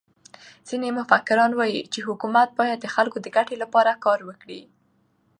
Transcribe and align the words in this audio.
ځيني 0.67 0.89
مفکران 0.97 1.51
وايي، 1.55 1.79
چي 1.93 1.99
حکومت 2.07 2.49
باید 2.59 2.77
د 2.81 2.87
خلکو 2.95 3.17
د 3.21 3.27
ګټي 3.35 3.55
له 3.59 3.67
پاره 3.73 3.93
کار 4.05 4.19
وکړي. 4.25 4.61